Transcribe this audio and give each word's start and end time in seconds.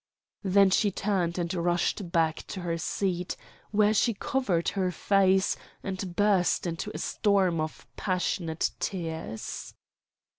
Then 0.41 0.71
she 0.71 0.89
turned 0.89 1.37
and 1.37 1.53
rushed 1.53 2.11
back 2.11 2.37
to 2.47 2.61
her 2.61 2.79
seat, 2.79 3.37
where 3.69 3.93
she 3.93 4.15
covered 4.15 4.69
her 4.69 4.89
face 4.91 5.55
and 5.83 6.15
burst 6.15 6.65
into 6.65 6.89
a 6.91 6.97
storm 6.97 7.61
of 7.61 7.85
passionate 7.97 8.71
tears. 8.79 9.75